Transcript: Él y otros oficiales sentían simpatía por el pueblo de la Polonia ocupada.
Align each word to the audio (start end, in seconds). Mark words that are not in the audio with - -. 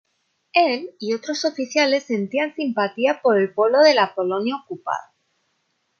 Él 0.55 0.95
y 0.97 1.13
otros 1.13 1.45
oficiales 1.45 2.05
sentían 2.05 2.55
simpatía 2.55 3.21
por 3.21 3.37
el 3.39 3.53
pueblo 3.53 3.81
de 3.83 3.93
la 3.93 4.15
Polonia 4.15 4.55
ocupada. 4.65 5.13